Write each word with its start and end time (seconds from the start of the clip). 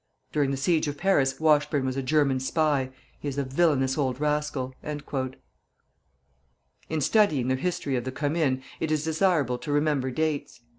During 0.31 0.49
the 0.49 0.57
siege 0.57 0.87
of 0.87 0.97
Paris, 0.97 1.39
Washburne 1.39 1.85
was 1.85 1.95
a 1.95 2.01
German 2.01 2.39
spy. 2.39 2.89
He 3.19 3.27
is 3.27 3.37
a 3.37 3.43
villanous 3.43 3.99
old 3.99 4.19
rascal." 4.19 4.73
In 4.81 4.99
studying 7.01 7.49
the 7.49 7.55
history 7.55 7.95
of 7.95 8.03
the 8.03 8.11
Commune, 8.11 8.63
it 8.79 8.89
is 8.91 9.03
desirable 9.03 9.59
to 9.59 9.71
remember 9.71 10.09
dates. 10.09 10.59